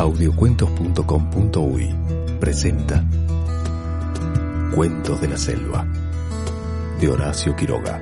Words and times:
audiocuentos.com.uy 0.00 1.94
presenta 2.40 3.04
Cuentos 4.74 5.20
de 5.20 5.28
la 5.28 5.36
Selva 5.36 5.86
de 6.98 7.08
Horacio 7.10 7.54
Quiroga. 7.54 8.00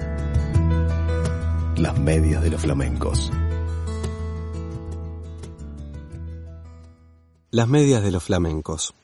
Las 1.76 1.98
medias 1.98 2.40
de 2.40 2.50
los 2.50 2.60
flamencos. 2.60 3.32
Las 7.50 7.66
medias 7.66 8.00
de 8.04 8.12
los 8.12 8.22
flamencos. 8.22 8.94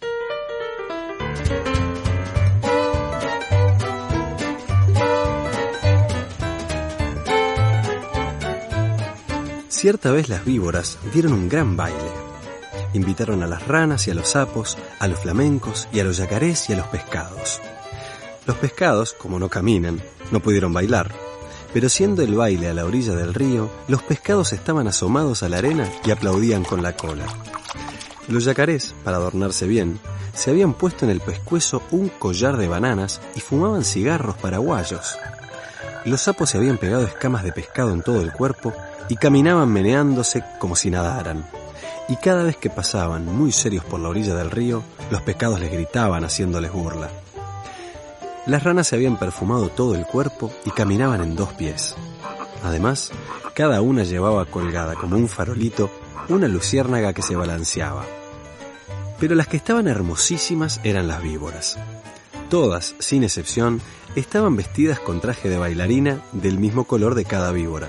Cierta 9.67 10.13
vez 10.13 10.29
las 10.29 10.45
víboras 10.45 10.97
dieron 11.13 11.33
un 11.33 11.49
gran 11.49 11.77
baile. 11.77 12.24
Invitaron 12.95 13.43
a 13.43 13.47
las 13.47 13.67
ranas 13.67 14.09
y 14.09 14.13
a 14.13 14.15
los 14.15 14.29
sapos, 14.29 14.79
a 14.99 15.09
los 15.09 15.19
flamencos 15.19 15.89
y 15.93 16.01
a 16.01 16.05
los 16.05 16.17
yacarés 16.17 16.71
y 16.71 16.73
a 16.73 16.77
los 16.77 16.87
pescados. 16.87 17.61
Los 18.47 18.57
pescados, 18.57 19.13
como 19.13 19.39
no 19.39 19.49
caminan, 19.49 20.01
no 20.31 20.41
pudieron 20.41 20.73
bailar, 20.73 21.11
pero 21.73 21.89
siendo 21.89 22.23
el 22.23 22.35
baile 22.35 22.69
a 22.69 22.75
la 22.75 22.85
orilla 22.85 23.15
del 23.15 23.35
río, 23.35 23.69
los 23.89 24.03
pescados 24.03 24.53
estaban 24.53 24.87
asomados 24.87 25.43
a 25.43 25.49
la 25.49 25.59
arena 25.59 25.91
y 26.05 26.13
aplaudían 26.13 26.63
con 26.63 26.83
la 26.83 26.97
cola. 26.97 27.27
Los 28.29 28.45
yacarés, 28.45 28.95
para 29.03 29.17
adornarse 29.17 29.67
bien, 29.67 29.99
se 30.33 30.51
habían 30.51 30.75
puesto 30.75 31.05
en 31.05 31.11
el 31.11 31.21
pescuezo 31.21 31.83
un 31.91 32.09
collar 32.09 32.57
de 32.57 32.69
bananas 32.69 33.21
y 33.35 33.41
fumaban 33.41 33.85
cigarros 33.85 34.37
paraguayos. 34.37 35.19
Los 36.05 36.23
sapos 36.23 36.51
se 36.51 36.59
habían 36.59 36.79
pegado 36.79 37.05
escamas 37.05 37.43
de 37.43 37.53
pescado 37.53 37.93
en 37.93 38.03
todo 38.03 38.21
el 38.21 38.33
cuerpo 38.33 38.73
y 39.09 39.17
caminaban 39.17 39.69
meneándose 39.69 40.45
como 40.61 40.77
si 40.77 40.91
nadaran. 40.91 41.45
Y 42.09 42.17
cada 42.17 42.43
vez 42.43 42.57
que 42.57 42.71
pasaban 42.71 43.25
muy 43.27 43.51
serios 43.53 43.85
por 43.85 44.01
la 44.01 44.09
orilla 44.09 44.35
del 44.35 44.51
río, 44.51 44.83
los 45.11 45.23
pescados 45.23 45.61
les 45.61 45.73
gritaban 45.73 46.25
haciéndoles 46.25 46.73
burla. 46.73 47.11
Las 48.47 48.63
ranas 48.63 48.89
se 48.89 48.97
habían 48.97 49.19
perfumado 49.19 49.71
todo 49.71 49.95
el 49.95 50.05
cuerpo 50.05 50.53
y 50.67 50.71
caminaban 50.71 51.23
en 51.23 51.35
dos 51.35 51.55
pies. 51.55 51.95
Además, 52.63 53.11
cada 53.55 53.81
una 53.81 54.05
llevaba 54.05 54.45
colgada 54.45 54.95
como 54.97 55.17
un 55.17 55.29
farolito 55.29 55.91
una 56.29 56.49
luciérnaga 56.49 57.13
que 57.13 57.23
se 57.23 57.37
balanceaba. 57.37 58.05
Pero 59.19 59.35
las 59.35 59.49
que 59.49 59.57
estaban 59.57 59.89
hermosísimas 59.89 60.81
eran 60.85 61.09
las 61.09 61.23
víboras. 61.23 61.79
Todas, 62.49 62.95
sin 62.99 63.25
excepción, 63.25 63.81
estaban 64.17 64.57
vestidas 64.57 65.01
con 65.01 65.21
traje 65.21 65.49
de 65.49 65.59
bailarina 65.59 66.21
del 66.33 66.59
mismo 66.59 66.85
color 66.85 67.15
de 67.15 67.25
cada 67.25 67.53
víbora. 67.53 67.89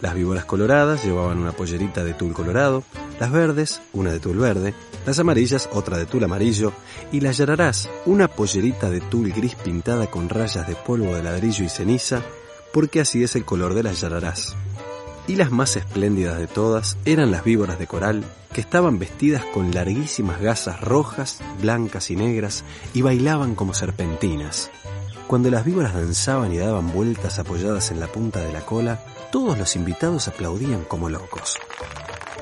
Las 0.00 0.14
víboras 0.14 0.46
coloradas 0.46 1.04
llevaban 1.04 1.38
una 1.38 1.52
pollerita 1.52 2.02
de 2.02 2.14
tul 2.14 2.32
colorado, 2.32 2.84
las 3.18 3.30
verdes, 3.30 3.82
una 3.92 4.10
de 4.10 4.18
tul 4.18 4.38
verde, 4.38 4.74
las 5.04 5.18
amarillas, 5.18 5.68
otra 5.72 5.98
de 5.98 6.06
tul 6.06 6.24
amarillo, 6.24 6.72
y 7.12 7.20
las 7.20 7.36
yararás, 7.36 7.88
una 8.06 8.28
pollerita 8.28 8.88
de 8.88 9.00
tul 9.00 9.30
gris 9.30 9.56
pintada 9.56 10.06
con 10.06 10.30
rayas 10.30 10.66
de 10.66 10.74
polvo 10.74 11.14
de 11.14 11.22
ladrillo 11.22 11.64
y 11.64 11.68
ceniza, 11.68 12.22
porque 12.72 13.00
así 13.00 13.22
es 13.22 13.36
el 13.36 13.44
color 13.44 13.74
de 13.74 13.82
las 13.82 14.00
yararás. 14.00 14.56
Y 15.26 15.36
las 15.36 15.50
más 15.50 15.76
espléndidas 15.76 16.38
de 16.38 16.46
todas 16.46 16.96
eran 17.04 17.30
las 17.30 17.44
víboras 17.44 17.78
de 17.78 17.86
coral, 17.86 18.24
que 18.54 18.62
estaban 18.62 18.98
vestidas 18.98 19.44
con 19.44 19.70
larguísimas 19.70 20.40
gasas 20.40 20.80
rojas, 20.80 21.40
blancas 21.60 22.10
y 22.10 22.16
negras, 22.16 22.64
y 22.94 23.02
bailaban 23.02 23.54
como 23.54 23.74
serpentinas. 23.74 24.70
Cuando 25.26 25.50
las 25.50 25.64
víboras 25.64 25.94
danzaban 25.94 26.52
y 26.52 26.58
daban 26.58 26.92
vueltas 26.92 27.38
apoyadas 27.38 27.90
en 27.92 28.00
la 28.00 28.08
punta 28.08 28.40
de 28.40 28.52
la 28.52 28.62
cola, 28.62 29.00
todos 29.30 29.56
los 29.56 29.76
invitados 29.76 30.28
aplaudían 30.28 30.84
como 30.84 31.08
locos. 31.08 31.58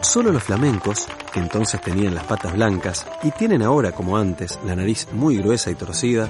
Solo 0.01 0.33
los 0.33 0.45
flamencos, 0.45 1.07
que 1.33 1.41
entonces 1.41 1.81
tenían 1.81 2.15
las 2.15 2.25
patas 2.25 2.55
blancas 2.55 3.07
y 3.23 3.31
tienen 3.31 3.63
ahora 3.63 3.93
como 3.93 4.17
antes 4.17 4.59
la 4.65 4.77
nariz 4.77 5.09
muy 5.13 5.37
gruesa 5.39 5.71
y 5.71 5.75
torcida, 5.75 6.29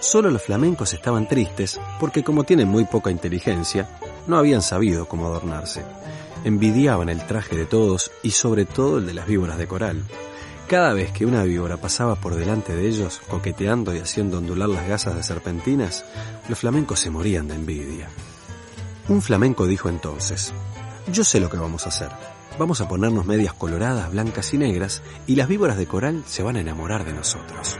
solo 0.00 0.30
los 0.30 0.42
flamencos 0.42 0.92
estaban 0.92 1.28
tristes 1.28 1.80
porque 1.98 2.22
como 2.22 2.44
tienen 2.44 2.68
muy 2.68 2.84
poca 2.84 3.10
inteligencia, 3.10 3.88
no 4.26 4.36
habían 4.36 4.62
sabido 4.62 5.06
cómo 5.06 5.26
adornarse. 5.26 5.84
Envidiaban 6.44 7.08
el 7.08 7.24
traje 7.26 7.56
de 7.56 7.66
todos 7.66 8.10
y 8.22 8.32
sobre 8.32 8.66
todo 8.66 8.98
el 8.98 9.06
de 9.06 9.14
las 9.14 9.26
víboras 9.26 9.56
de 9.56 9.66
coral. 9.66 10.02
Cada 10.68 10.92
vez 10.92 11.12
que 11.12 11.24
una 11.24 11.44
víbora 11.44 11.76
pasaba 11.76 12.16
por 12.16 12.34
delante 12.34 12.74
de 12.74 12.88
ellos, 12.88 13.20
coqueteando 13.28 13.94
y 13.94 13.98
haciendo 13.98 14.38
ondular 14.38 14.68
las 14.68 14.88
gasas 14.88 15.14
de 15.14 15.22
serpentinas, 15.22 16.04
los 16.48 16.58
flamencos 16.58 17.00
se 17.00 17.10
morían 17.10 17.48
de 17.48 17.54
envidia. 17.54 18.08
Un 19.06 19.20
flamenco 19.20 19.66
dijo 19.66 19.90
entonces, 19.90 20.54
yo 21.12 21.24
sé 21.24 21.38
lo 21.38 21.50
que 21.50 21.58
vamos 21.58 21.84
a 21.84 21.90
hacer. 21.90 22.08
Vamos 22.58 22.80
a 22.80 22.88
ponernos 22.88 23.26
medias 23.26 23.52
coloradas, 23.52 24.10
blancas 24.10 24.54
y 24.54 24.58
negras, 24.58 25.02
y 25.26 25.34
las 25.34 25.46
víboras 25.46 25.76
de 25.76 25.86
coral 25.86 26.22
se 26.26 26.42
van 26.42 26.56
a 26.56 26.60
enamorar 26.60 27.04
de 27.04 27.12
nosotros. 27.12 27.76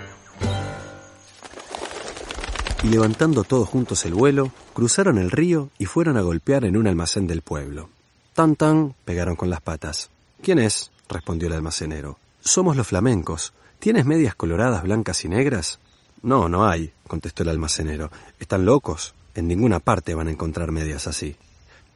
Y 2.83 2.89
levantando 2.89 3.45
todos 3.45 3.69
juntos 3.69 4.05
el 4.05 4.13
vuelo, 4.13 4.53
cruzaron 4.75 5.17
el 5.17 5.31
río 5.31 5.71
y 5.79 5.87
fueron 5.87 6.19
a 6.19 6.21
golpear 6.21 6.67
en 6.67 6.77
un 6.77 6.87
almacén 6.87 7.27
del 7.27 7.41
pueblo. 7.41 7.89
Tan 8.35 8.57
tan, 8.57 8.95
pegaron 9.07 9.37
con 9.37 9.49
las 9.49 9.63
patas. 9.63 10.11
¿Quién 10.43 10.59
es? 10.59 10.91
respondió 11.09 11.49
el 11.49 11.55
almacenero. 11.55 12.19
Somos 12.41 12.77
los 12.77 12.87
flamencos. 12.87 13.55
¿Tienes 13.79 14.05
medias 14.05 14.35
coloradas, 14.35 14.83
blancas 14.83 15.25
y 15.25 15.29
negras? 15.31 15.79
No, 16.23 16.51
no 16.51 16.67
hay, 16.67 16.93
contestó 17.07 17.45
el 17.45 17.49
almacenero. 17.49 18.11
Están 18.39 18.67
locos. 18.67 19.15
En 19.35 19.49
ninguna 19.49 19.81
parte 19.81 20.15
van 20.15 20.29
a 20.29 20.31
encontrar 20.31 20.71
medias 20.71 21.07
así. 21.07 21.37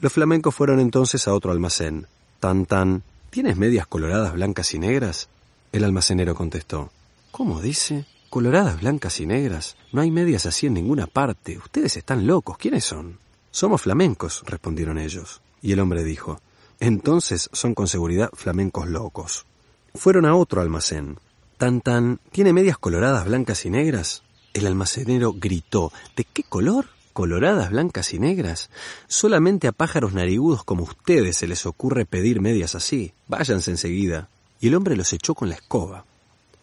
Los 0.01 0.13
flamencos 0.13 0.55
fueron 0.55 0.81
entonces 0.81 1.27
a 1.29 1.35
otro 1.35 1.53
almacén. 1.53 2.07
Tan 2.41 2.67
tan, 2.67 3.03
¿tienes 3.31 3.57
medias 3.57 3.87
coloradas, 3.87 4.33
blancas 4.33 4.75
y 4.75 4.79
negras? 4.79 5.29
El 5.73 5.85
almacenero 5.85 6.35
contestó. 6.35 6.91
¿Cómo 7.31 7.61
dice? 7.61 8.07
Coloradas, 8.31 8.81
blancas 8.81 9.21
y 9.21 9.27
negras. 9.27 9.77
No 9.93 10.01
hay 10.01 10.11
medias 10.11 10.47
así 10.47 10.67
en 10.67 10.75
ninguna 10.75 11.07
parte. 11.07 11.59
Ustedes 11.59 11.97
están 11.97 12.27
locos. 12.27 12.59
¿Quiénes 12.59 12.85
son? 12.85 13.19
Somos 13.51 13.83
flamencos, 13.83 14.43
respondieron 14.47 14.99
ellos. 14.99 15.41
Y 15.63 15.73
el 15.73 15.81
hombre 15.81 16.05
dijo, 16.05 16.41
entonces 16.81 17.49
son 17.53 17.75
con 17.75 17.89
seguridad 17.89 18.31
flamencos 18.35 18.89
locos. 18.89 19.47
Fueron 19.95 20.27
a 20.27 20.35
otro 20.37 20.61
almacén. 20.61 21.19
Tan 21.57 21.81
tan, 21.81 22.21
¿tiene 22.31 22.53
medias 22.53 22.79
coloradas, 22.79 23.25
blancas 23.25 23.65
y 23.65 23.71
negras? 23.71 24.23
El 24.55 24.67
almacenero 24.67 25.33
gritó, 25.33 25.93
¿de 26.15 26.25
qué 26.25 26.45
color? 26.45 26.87
Coloradas, 27.19 27.71
blancas 27.71 28.15
y 28.15 28.21
negras. 28.21 28.71
Solamente 29.09 29.67
a 29.67 29.73
pájaros 29.73 30.13
narigudos 30.13 30.63
como 30.63 30.85
ustedes 30.85 31.37
se 31.37 31.49
les 31.49 31.67
ocurre 31.67 32.07
pedir 32.07 32.41
medias 32.41 32.77
así. 32.77 33.13
Váyanse 33.27 33.73
enseguida. 33.73 34.29
Y 34.61 34.69
el 34.69 34.77
hombre 34.77 34.95
los 34.95 35.13
echó 35.13 35.35
con 35.35 35.49
la 35.49 35.57
escoba. 35.57 36.05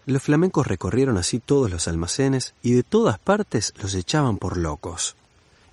Los 0.05 0.23
flamencos 0.23 0.65
recorrieron 0.65 1.17
así 1.17 1.39
todos 1.39 1.69
los 1.69 1.89
almacenes 1.89 2.53
y 2.63 2.71
de 2.71 2.83
todas 2.83 3.19
partes 3.19 3.73
los 3.81 3.95
echaban 3.95 4.37
por 4.37 4.55
locos. 4.55 5.17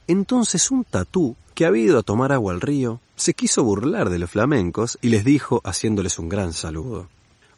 Entonces 0.08 0.68
un 0.72 0.82
tatú, 0.82 1.36
que 1.54 1.64
había 1.64 1.84
ido 1.84 2.00
a 2.00 2.02
tomar 2.02 2.32
agua 2.32 2.52
al 2.52 2.60
río, 2.60 2.98
se 3.14 3.34
quiso 3.34 3.62
burlar 3.62 4.10
de 4.10 4.18
los 4.18 4.32
flamencos 4.32 4.98
y 5.00 5.10
les 5.10 5.24
dijo, 5.24 5.60
haciéndoles 5.62 6.18
un 6.18 6.28
gran 6.28 6.52
saludo. 6.52 7.06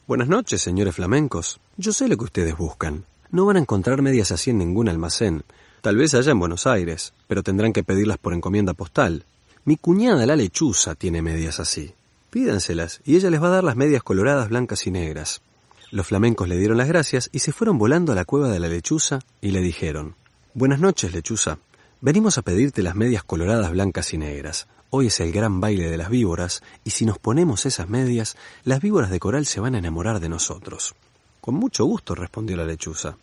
Buenas 0.07 0.29
noches, 0.29 0.61
señores 0.61 0.95
flamencos. 0.95 1.59
Yo 1.79 1.95
sé 1.95 2.07
lo 2.07 2.19
que 2.19 2.25
ustedes 2.25 2.55
buscan. 2.55 3.07
No 3.31 3.47
van 3.47 3.57
a 3.57 3.61
encontrar 3.61 4.03
medias 4.03 4.31
así 4.31 4.51
en 4.51 4.59
ningún 4.59 4.91
almacén. 4.91 5.43
Tal 5.85 5.99
vez 5.99 6.15
haya 6.15 6.33
en 6.33 6.39
Buenos 6.39 6.67
Aires, 6.67 7.13
pero 7.29 7.43
tendrán 7.43 7.75
que 7.75 7.85
pedirlas 7.85 8.17
por 8.17 8.33
encomienda 8.33 8.73
postal. 8.73 9.27
Mi 9.67 9.77
cuñada 9.77 10.25
la 10.25 10.35
lechuza 10.35 10.95
tiene 10.95 11.21
medias 11.21 11.61
así. 11.61 11.93
Pídanselas 12.31 13.03
y 13.05 13.17
ella 13.17 13.29
les 13.29 13.43
va 13.43 13.49
a 13.49 13.57
dar 13.57 13.65
las 13.65 13.77
medias 13.77 14.03
coloradas, 14.03 14.49
blancas 14.49 14.87
y 14.87 14.91
negras. 14.91 15.43
Los 15.91 16.07
flamencos 16.07 16.49
le 16.49 16.57
dieron 16.57 16.79
las 16.79 16.89
gracias 16.89 17.29
y 17.33 17.41
se 17.41 17.53
fueron 17.53 17.77
volando 17.77 18.13
a 18.13 18.15
la 18.15 18.25
cueva 18.25 18.49
de 18.49 18.61
la 18.61 18.69
lechuza 18.69 19.19
y 19.43 19.51
le 19.51 19.61
dijeron 19.61 20.15
Buenas 20.55 20.81
noches, 20.81 21.13
lechuza. 21.13 21.59
Venimos 22.01 22.39
a 22.39 22.43
pedirte 22.43 22.83
las 22.83 22.95
medias 22.95 23.23
coloradas, 23.23 23.71
blancas 23.71 24.15
y 24.15 24.17
negras. 24.17 24.69
Hoy 24.89 25.09
es 25.09 25.21
el 25.21 25.33
gran 25.33 25.61
baile 25.61 25.91
de 25.91 25.99
las 25.99 26.09
víboras, 26.09 26.63
y 26.85 26.93
si 26.93 27.05
nos 27.05 27.19
ponemos 27.19 27.67
esas 27.67 27.91
medias, 27.91 28.39
las 28.65 28.81
víboras 28.81 29.11
de 29.11 29.21
coral 29.21 29.45
se 29.45 29.61
van 29.61 29.75
a 29.75 29.81
enamorar 29.81 30.19
de 30.21 30.31
nosotros. 30.31 30.95
Con 31.43 31.57
mucho 31.57 31.85
gusto, 31.85 32.15
respondió 32.15 32.57
la 32.57 32.65
lechuza. 32.65 33.19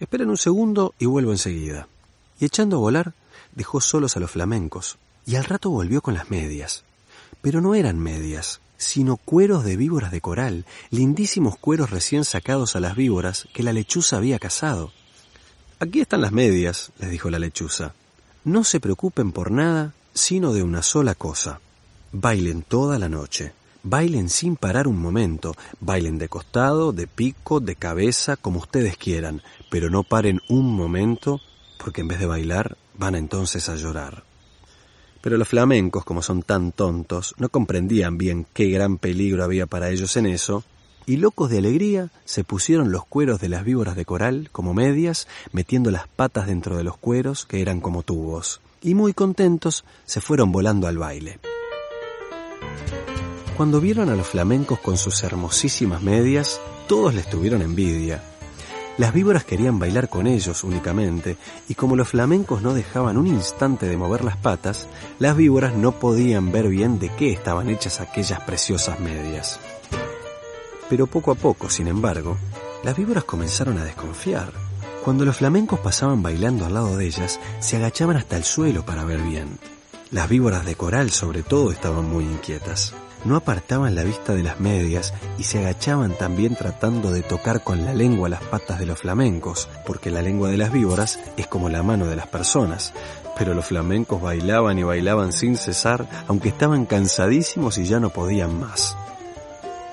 Esperen 0.00 0.30
un 0.30 0.38
segundo 0.38 0.94
y 0.98 1.04
vuelvo 1.04 1.32
enseguida 1.32 1.88
y 2.38 2.44
echando 2.44 2.76
a 2.76 2.80
volar 2.80 3.14
dejó 3.54 3.80
solos 3.80 4.16
a 4.16 4.20
los 4.20 4.30
flamencos, 4.30 4.98
y 5.24 5.36
al 5.36 5.44
rato 5.44 5.70
volvió 5.70 6.02
con 6.02 6.14
las 6.14 6.30
medias. 6.30 6.84
Pero 7.42 7.60
no 7.60 7.74
eran 7.74 7.98
medias, 7.98 8.60
sino 8.76 9.16
cueros 9.16 9.64
de 9.64 9.76
víboras 9.76 10.10
de 10.10 10.20
coral, 10.20 10.66
lindísimos 10.90 11.56
cueros 11.58 11.90
recién 11.90 12.24
sacados 12.24 12.76
a 12.76 12.80
las 12.80 12.96
víboras 12.96 13.48
que 13.52 13.62
la 13.62 13.72
lechuza 13.72 14.18
había 14.18 14.38
cazado. 14.38 14.92
Aquí 15.78 16.00
están 16.00 16.20
las 16.20 16.32
medias, 16.32 16.92
les 16.98 17.10
dijo 17.10 17.30
la 17.30 17.38
lechuza. 17.38 17.94
No 18.44 18.64
se 18.64 18.80
preocupen 18.80 19.32
por 19.32 19.50
nada, 19.50 19.94
sino 20.14 20.52
de 20.52 20.62
una 20.62 20.82
sola 20.82 21.14
cosa. 21.14 21.60
Bailen 22.12 22.62
toda 22.62 22.98
la 22.98 23.08
noche. 23.08 23.52
Bailen 23.82 24.28
sin 24.30 24.56
parar 24.56 24.88
un 24.88 24.98
momento. 24.98 25.54
Bailen 25.80 26.18
de 26.18 26.28
costado, 26.28 26.92
de 26.92 27.06
pico, 27.06 27.60
de 27.60 27.76
cabeza, 27.76 28.36
como 28.36 28.60
ustedes 28.60 28.96
quieran, 28.96 29.42
pero 29.70 29.90
no 29.90 30.02
paren 30.02 30.40
un 30.48 30.74
momento 30.74 31.40
porque 31.78 32.00
en 32.00 32.08
vez 32.08 32.18
de 32.18 32.26
bailar 32.26 32.76
van 32.98 33.14
entonces 33.14 33.68
a 33.68 33.76
llorar. 33.76 34.24
Pero 35.20 35.38
los 35.38 35.48
flamencos, 35.48 36.04
como 36.04 36.22
son 36.22 36.42
tan 36.42 36.72
tontos, 36.72 37.34
no 37.38 37.48
comprendían 37.48 38.16
bien 38.18 38.46
qué 38.52 38.68
gran 38.70 38.98
peligro 38.98 39.42
había 39.44 39.66
para 39.66 39.90
ellos 39.90 40.16
en 40.16 40.26
eso, 40.26 40.64
y 41.06 41.16
locos 41.16 41.50
de 41.50 41.58
alegría 41.58 42.10
se 42.24 42.44
pusieron 42.44 42.92
los 42.92 43.04
cueros 43.06 43.40
de 43.40 43.48
las 43.48 43.64
víboras 43.64 43.96
de 43.96 44.04
coral 44.04 44.48
como 44.52 44.74
medias, 44.74 45.28
metiendo 45.52 45.90
las 45.90 46.08
patas 46.08 46.46
dentro 46.46 46.76
de 46.76 46.84
los 46.84 46.96
cueros 46.96 47.46
que 47.46 47.60
eran 47.60 47.80
como 47.80 48.02
tubos, 48.02 48.60
y 48.82 48.94
muy 48.94 49.14
contentos 49.14 49.84
se 50.04 50.20
fueron 50.20 50.52
volando 50.52 50.86
al 50.86 50.98
baile. 50.98 51.38
Cuando 53.56 53.80
vieron 53.80 54.10
a 54.10 54.16
los 54.16 54.26
flamencos 54.26 54.80
con 54.80 54.96
sus 54.98 55.22
hermosísimas 55.22 56.02
medias, 56.02 56.60
todos 56.88 57.14
les 57.14 57.28
tuvieron 57.30 57.62
envidia. 57.62 58.22
Las 58.98 59.12
víboras 59.12 59.44
querían 59.44 59.78
bailar 59.78 60.08
con 60.08 60.26
ellos 60.26 60.64
únicamente, 60.64 61.36
y 61.68 61.74
como 61.74 61.96
los 61.96 62.08
flamencos 62.08 62.62
no 62.62 62.72
dejaban 62.72 63.18
un 63.18 63.26
instante 63.26 63.86
de 63.86 63.96
mover 63.98 64.24
las 64.24 64.38
patas, 64.38 64.88
las 65.18 65.36
víboras 65.36 65.74
no 65.74 65.92
podían 65.92 66.50
ver 66.50 66.68
bien 66.68 66.98
de 66.98 67.10
qué 67.10 67.30
estaban 67.30 67.68
hechas 67.68 68.00
aquellas 68.00 68.40
preciosas 68.40 68.98
medias. 68.98 69.60
Pero 70.88 71.06
poco 71.06 71.30
a 71.30 71.34
poco, 71.34 71.68
sin 71.68 71.88
embargo, 71.88 72.38
las 72.84 72.96
víboras 72.96 73.24
comenzaron 73.24 73.76
a 73.78 73.84
desconfiar. 73.84 74.50
Cuando 75.04 75.24
los 75.26 75.36
flamencos 75.36 75.80
pasaban 75.80 76.22
bailando 76.22 76.64
al 76.64 76.74
lado 76.74 76.96
de 76.96 77.06
ellas, 77.06 77.38
se 77.60 77.76
agachaban 77.76 78.16
hasta 78.16 78.36
el 78.36 78.44
suelo 78.44 78.86
para 78.86 79.04
ver 79.04 79.20
bien. 79.20 79.58
Las 80.10 80.28
víboras 80.28 80.64
de 80.64 80.74
coral, 80.74 81.10
sobre 81.10 81.42
todo, 81.42 81.70
estaban 81.70 82.08
muy 82.08 82.24
inquietas. 82.24 82.94
No 83.26 83.34
apartaban 83.34 83.96
la 83.96 84.04
vista 84.04 84.36
de 84.36 84.44
las 84.44 84.60
medias 84.60 85.12
y 85.36 85.42
se 85.42 85.58
agachaban 85.58 86.16
también 86.16 86.54
tratando 86.54 87.10
de 87.10 87.22
tocar 87.22 87.64
con 87.64 87.84
la 87.84 87.92
lengua 87.92 88.28
las 88.28 88.40
patas 88.40 88.78
de 88.78 88.86
los 88.86 89.00
flamencos, 89.00 89.68
porque 89.84 90.12
la 90.12 90.22
lengua 90.22 90.48
de 90.48 90.56
las 90.56 90.70
víboras 90.70 91.18
es 91.36 91.48
como 91.48 91.68
la 91.68 91.82
mano 91.82 92.06
de 92.06 92.14
las 92.14 92.28
personas. 92.28 92.92
Pero 93.36 93.52
los 93.52 93.66
flamencos 93.66 94.22
bailaban 94.22 94.78
y 94.78 94.84
bailaban 94.84 95.32
sin 95.32 95.56
cesar, 95.56 96.06
aunque 96.28 96.50
estaban 96.50 96.86
cansadísimos 96.86 97.78
y 97.78 97.86
ya 97.86 97.98
no 97.98 98.10
podían 98.10 98.60
más. 98.60 98.96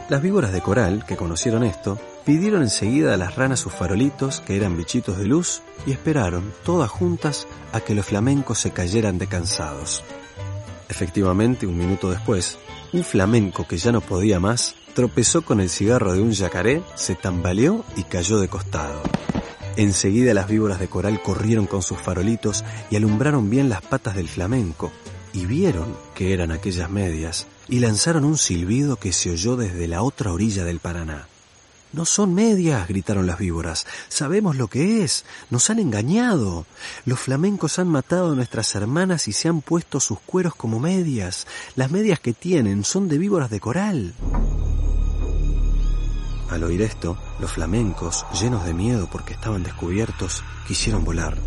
Las 0.09 0.21
víboras 0.21 0.53
de 0.53 0.61
coral, 0.61 1.03
que 1.03 1.17
conocieron 1.17 1.63
esto, 1.63 1.97
pidieron 2.25 2.61
enseguida 2.61 3.15
a 3.15 3.17
las 3.17 3.35
ranas 3.35 3.61
sus 3.61 3.73
farolitos, 3.73 4.41
que 4.41 4.55
eran 4.57 4.77
bichitos 4.77 5.17
de 5.17 5.25
luz, 5.25 5.63
y 5.87 5.91
esperaron, 5.91 6.53
todas 6.63 6.91
juntas, 6.91 7.47
a 7.71 7.79
que 7.79 7.95
los 7.95 8.05
flamencos 8.05 8.59
se 8.59 8.69
cayeran 8.69 9.17
de 9.17 9.25
cansados. 9.25 10.03
Efectivamente, 10.87 11.65
un 11.65 11.75
minuto 11.75 12.11
después, 12.11 12.59
un 12.93 13.03
flamenco 13.03 13.67
que 13.67 13.77
ya 13.77 13.91
no 13.91 14.01
podía 14.01 14.39
más 14.39 14.75
tropezó 14.93 15.41
con 15.41 15.59
el 15.59 15.69
cigarro 15.69 16.13
de 16.13 16.21
un 16.21 16.31
yacaré, 16.31 16.83
se 16.95 17.15
tambaleó 17.15 17.83
y 17.97 18.03
cayó 18.03 18.39
de 18.39 18.47
costado. 18.47 19.01
Enseguida 19.75 20.33
las 20.35 20.47
víboras 20.47 20.79
de 20.79 20.87
coral 20.87 21.21
corrieron 21.21 21.65
con 21.65 21.81
sus 21.81 21.97
farolitos 21.97 22.63
y 22.91 22.95
alumbraron 22.95 23.49
bien 23.49 23.69
las 23.69 23.81
patas 23.81 24.15
del 24.15 24.29
flamenco, 24.29 24.91
y 25.33 25.47
vieron 25.47 25.97
que 26.13 26.33
eran 26.33 26.51
aquellas 26.51 26.91
medias, 26.91 27.47
y 27.67 27.79
lanzaron 27.79 28.23
un 28.23 28.37
silbido 28.37 28.97
que 28.97 29.11
se 29.11 29.31
oyó 29.31 29.55
desde 29.55 29.87
la 29.87 30.03
otra 30.03 30.31
orilla 30.31 30.63
del 30.63 30.79
Paraná. 30.79 31.27
No 31.93 32.05
son 32.05 32.33
medias, 32.33 32.87
gritaron 32.87 33.27
las 33.27 33.37
víboras. 33.37 33.85
Sabemos 34.09 34.55
lo 34.55 34.67
que 34.67 35.03
es. 35.03 35.25
Nos 35.51 35.69
han 35.69 35.77
engañado. 35.77 36.65
Los 37.05 37.19
flamencos 37.19 37.77
han 37.77 37.87
matado 37.87 38.31
a 38.31 38.35
nuestras 38.35 38.73
hermanas 38.73 39.27
y 39.27 39.31
se 39.31 39.47
han 39.47 39.61
puesto 39.61 39.99
sus 39.99 40.19
cueros 40.19 40.55
como 40.55 40.79
medias. 40.79 41.45
Las 41.75 41.91
medias 41.91 42.19
que 42.19 42.33
tienen 42.33 42.83
son 42.83 43.07
de 43.07 43.19
víboras 43.19 43.51
de 43.51 43.59
coral. 43.59 44.15
Al 46.49 46.63
oír 46.63 46.81
esto, 46.81 47.15
los 47.39 47.51
flamencos, 47.51 48.25
llenos 48.41 48.65
de 48.65 48.73
miedo 48.73 49.07
porque 49.11 49.33
estaban 49.33 49.61
descubiertos, 49.61 50.43
quisieron 50.67 51.03
volar, 51.03 51.37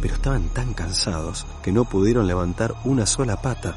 pero 0.00 0.14
estaban 0.14 0.48
tan 0.48 0.74
cansados 0.74 1.46
que 1.62 1.70
no 1.72 1.84
pudieron 1.84 2.26
levantar 2.26 2.74
una 2.84 3.06
sola 3.06 3.40
pata. 3.40 3.76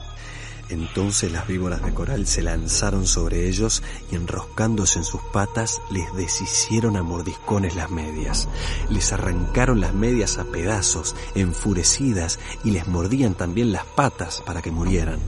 Entonces 0.70 1.32
las 1.32 1.48
víboras 1.48 1.84
de 1.84 1.94
coral 1.96 2.28
se 2.28 2.44
lanzaron 2.44 3.08
sobre 3.08 3.48
ellos 3.48 3.82
y 4.12 4.16
enroscándose 4.16 5.00
en 5.00 5.06
sus 5.06 5.22
patas 5.34 5.82
les 5.90 6.14
deshicieron 6.14 6.96
a 6.96 7.02
mordiscones 7.02 7.76
las 7.76 7.90
medias. 7.90 8.48
Les 8.90 9.12
arrancaron 9.12 9.82
las 9.82 9.96
medias 9.96 10.38
a 10.38 10.46
pedazos, 10.46 11.16
enfurecidas, 11.34 12.40
y 12.64 12.72
les 12.72 12.88
mordían 12.88 13.34
también 13.34 13.72
las 13.72 13.86
patas 13.86 14.44
para 14.46 14.62
que 14.62 14.70
murieran. 14.70 15.20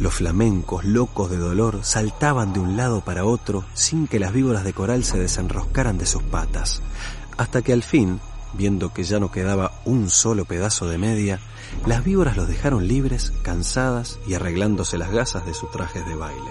Los 0.00 0.14
flamencos, 0.14 0.84
locos 0.84 1.30
de 1.30 1.36
dolor, 1.36 1.84
saltaban 1.84 2.52
de 2.52 2.58
un 2.58 2.76
lado 2.76 3.02
para 3.02 3.24
otro 3.24 3.64
sin 3.74 4.08
que 4.08 4.18
las 4.18 4.32
víboras 4.32 4.64
de 4.64 4.72
coral 4.72 5.04
se 5.04 5.18
desenroscaran 5.18 5.96
de 5.96 6.06
sus 6.06 6.24
patas, 6.24 6.82
hasta 7.36 7.62
que 7.62 7.72
al 7.72 7.84
fin 7.84 8.18
Viendo 8.56 8.92
que 8.92 9.02
ya 9.02 9.18
no 9.18 9.32
quedaba 9.32 9.72
un 9.84 10.10
solo 10.10 10.44
pedazo 10.44 10.86
de 10.88 10.98
media, 10.98 11.40
las 11.86 12.04
víboras 12.04 12.36
los 12.36 12.46
dejaron 12.46 12.86
libres, 12.86 13.32
cansadas 13.42 14.18
y 14.26 14.34
arreglándose 14.34 14.96
las 14.96 15.10
gasas 15.10 15.44
de 15.44 15.54
sus 15.54 15.70
trajes 15.70 16.06
de 16.06 16.14
baile. 16.14 16.50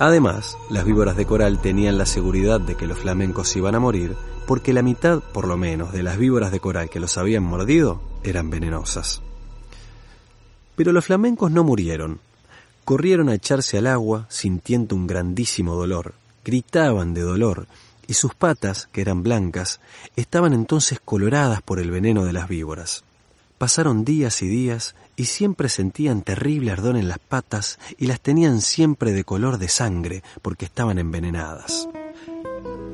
Además, 0.00 0.58
las 0.70 0.84
víboras 0.84 1.16
de 1.16 1.24
coral 1.24 1.60
tenían 1.60 1.98
la 1.98 2.06
seguridad 2.06 2.60
de 2.60 2.76
que 2.76 2.88
los 2.88 2.98
flamencos 2.98 3.54
iban 3.54 3.76
a 3.76 3.80
morir 3.80 4.16
porque 4.46 4.72
la 4.72 4.82
mitad, 4.82 5.20
por 5.20 5.46
lo 5.46 5.56
menos, 5.56 5.92
de 5.92 6.02
las 6.02 6.18
víboras 6.18 6.50
de 6.50 6.60
coral 6.60 6.90
que 6.90 7.00
los 7.00 7.16
habían 7.16 7.44
mordido 7.44 8.02
eran 8.22 8.50
venenosas. 8.50 9.22
Pero 10.76 10.92
los 10.92 11.06
flamencos 11.06 11.50
no 11.50 11.64
murieron. 11.64 12.18
Corrieron 12.84 13.28
a 13.28 13.34
echarse 13.34 13.78
al 13.78 13.86
agua 13.86 14.26
sintiendo 14.28 14.96
un 14.96 15.06
grandísimo 15.06 15.74
dolor. 15.74 16.14
Gritaban 16.44 17.14
de 17.14 17.22
dolor 17.22 17.66
y 18.06 18.14
sus 18.14 18.34
patas, 18.34 18.88
que 18.92 19.00
eran 19.00 19.22
blancas, 19.22 19.80
estaban 20.16 20.52
entonces 20.52 21.00
coloradas 21.04 21.62
por 21.62 21.78
el 21.78 21.90
veneno 21.90 22.24
de 22.24 22.32
las 22.32 22.48
víboras. 22.48 23.04
Pasaron 23.58 24.04
días 24.04 24.42
y 24.42 24.48
días 24.48 24.94
y 25.16 25.26
siempre 25.26 25.68
sentían 25.68 26.22
terrible 26.22 26.72
ardor 26.72 26.96
en 26.96 27.08
las 27.08 27.18
patas 27.18 27.78
y 27.98 28.06
las 28.06 28.20
tenían 28.20 28.60
siempre 28.60 29.12
de 29.12 29.24
color 29.24 29.58
de 29.58 29.68
sangre 29.68 30.22
porque 30.42 30.64
estaban 30.64 30.98
envenenadas. 30.98 31.88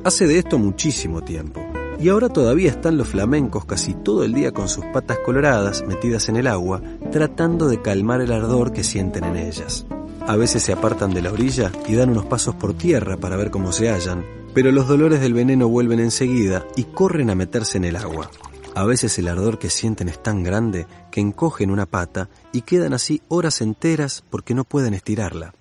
Hace 0.03 0.27
de 0.27 0.39
esto 0.39 0.57
muchísimo 0.57 1.23
tiempo, 1.23 1.61
y 1.99 2.09
ahora 2.09 2.29
todavía 2.29 2.71
están 2.71 2.97
los 2.97 3.09
flamencos 3.09 3.65
casi 3.65 3.93
todo 3.93 4.23
el 4.23 4.33
día 4.33 4.51
con 4.51 4.67
sus 4.67 4.83
patas 4.85 5.19
coloradas 5.19 5.83
metidas 5.85 6.29
en 6.29 6.37
el 6.37 6.47
agua, 6.47 6.81
tratando 7.11 7.67
de 7.67 7.81
calmar 7.81 8.21
el 8.21 8.31
ardor 8.31 8.73
que 8.73 8.83
sienten 8.83 9.23
en 9.23 9.35
ellas. 9.35 9.85
A 10.31 10.37
veces 10.37 10.63
se 10.63 10.71
apartan 10.71 11.13
de 11.13 11.21
la 11.21 11.29
orilla 11.29 11.73
y 11.89 11.95
dan 11.95 12.11
unos 12.11 12.25
pasos 12.25 12.55
por 12.55 12.73
tierra 12.73 13.17
para 13.17 13.35
ver 13.35 13.51
cómo 13.51 13.73
se 13.73 13.89
hallan, 13.89 14.25
pero 14.53 14.71
los 14.71 14.87
dolores 14.87 15.19
del 15.19 15.33
veneno 15.33 15.67
vuelven 15.67 15.99
enseguida 15.99 16.65
y 16.77 16.85
corren 16.85 17.29
a 17.29 17.35
meterse 17.35 17.77
en 17.77 17.83
el 17.83 17.97
agua. 17.97 18.31
A 18.73 18.85
veces 18.85 19.19
el 19.19 19.27
ardor 19.27 19.59
que 19.59 19.69
sienten 19.69 20.07
es 20.07 20.23
tan 20.23 20.41
grande 20.41 20.87
que 21.11 21.19
encogen 21.19 21.69
una 21.69 21.85
pata 21.85 22.29
y 22.53 22.61
quedan 22.61 22.93
así 22.93 23.21
horas 23.27 23.59
enteras 23.59 24.23
porque 24.29 24.53
no 24.53 24.63
pueden 24.63 24.93
estirarla. 24.93 25.53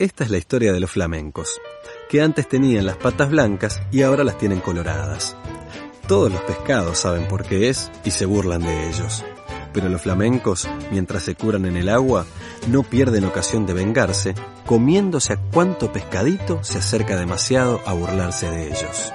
Esta 0.00 0.24
es 0.24 0.30
la 0.30 0.38
historia 0.38 0.72
de 0.72 0.80
los 0.80 0.90
flamencos, 0.90 1.60
que 2.08 2.20
antes 2.20 2.48
tenían 2.48 2.86
las 2.86 2.96
patas 2.96 3.30
blancas 3.30 3.80
y 3.92 4.02
ahora 4.02 4.24
las 4.24 4.38
tienen 4.38 4.58
coloradas. 4.58 5.36
Todos 6.08 6.32
los 6.32 6.40
pescados 6.40 6.98
saben 6.98 7.28
por 7.28 7.44
qué 7.44 7.68
es 7.68 7.92
y 8.04 8.10
se 8.10 8.26
burlan 8.26 8.62
de 8.62 8.88
ellos. 8.88 9.24
Pero 9.72 9.88
los 9.88 10.02
flamencos, 10.02 10.68
mientras 10.90 11.22
se 11.22 11.36
curan 11.36 11.64
en 11.64 11.76
el 11.76 11.88
agua, 11.88 12.26
no 12.68 12.82
pierden 12.82 13.24
ocasión 13.24 13.66
de 13.66 13.74
vengarse, 13.74 14.34
comiéndose 14.66 15.32
a 15.32 15.36
cuanto 15.36 15.92
pescadito 15.92 16.62
se 16.62 16.78
acerca 16.78 17.16
demasiado 17.16 17.80
a 17.86 17.92
burlarse 17.92 18.50
de 18.50 18.66
ellos. 18.68 19.12